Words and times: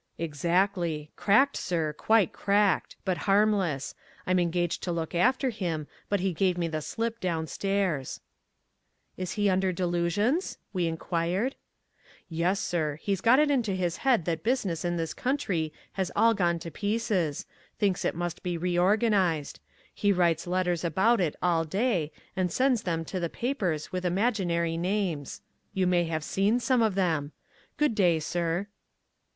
"Exactly. 0.17 1.11
Cracked, 1.15 1.55
sir. 1.55 1.93
Quite 1.93 2.33
cracked; 2.33 2.95
but 3.05 3.17
harmless. 3.29 3.93
I'm 4.25 4.39
engaged 4.39 4.81
to 4.81 4.91
look 4.91 5.13
after 5.13 5.51
him, 5.51 5.85
but 6.09 6.21
he 6.21 6.33
gave 6.33 6.57
me 6.57 6.67
the 6.67 6.81
slip 6.81 7.19
downstairs." 7.19 8.19
"He 9.15 9.47
is 9.47 9.53
under 9.53 9.71
delusions?" 9.71 10.57
we 10.73 10.87
inquired. 10.87 11.53
"Yes, 12.29 12.59
sir. 12.59 12.95
He's 12.95 13.21
got 13.21 13.37
it 13.37 13.51
into 13.51 13.73
his 13.73 13.97
head 13.97 14.25
that 14.25 14.41
business 14.41 14.83
in 14.83 14.97
this 14.97 15.13
country 15.13 15.71
has 15.91 16.11
all 16.15 16.33
gone 16.33 16.57
to 16.57 16.71
pieces, 16.71 17.45
thinks 17.77 18.03
it 18.03 18.15
must 18.15 18.41
be 18.41 18.57
reorganized. 18.57 19.59
He 19.93 20.11
writes 20.11 20.47
letters 20.47 20.83
about 20.83 21.21
it 21.21 21.35
all 21.43 21.63
day 21.63 22.11
and 22.35 22.51
sends 22.51 22.81
them 22.81 23.05
to 23.05 23.19
the 23.19 23.29
papers 23.29 23.91
with 23.91 24.03
imaginary 24.03 24.77
names. 24.77 25.41
You 25.75 25.85
may 25.85 26.05
have 26.05 26.23
seen 26.23 26.59
some 26.59 26.81
of 26.81 26.95
them. 26.95 27.33
Good 27.77 27.93
day, 27.93 28.17
sir." 28.19 28.65